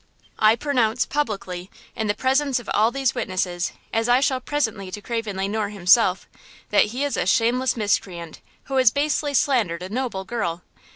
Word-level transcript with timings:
"I 0.39 0.55
pronounce–publicly, 0.55 1.69
in 1.95 2.07
the 2.07 2.15
presence 2.15 2.59
of 2.59 2.67
all 2.73 2.89
these 2.89 3.13
witnesses, 3.13 3.71
as 3.93 4.09
I 4.09 4.19
shall 4.19 4.39
presently 4.39 4.89
to 4.89 4.99
Craven 4.99 5.37
Le 5.37 5.47
Noir 5.47 5.69
himself–that 5.69 6.85
he 6.85 7.03
is 7.03 7.15
a 7.17 7.27
shameless 7.27 7.77
miscreant, 7.77 8.39
who 8.63 8.77
has 8.77 8.89
basely 8.89 9.35
slandered 9.35 9.83
a 9.83 9.89
noble 9.89 10.25
girl! 10.25 10.63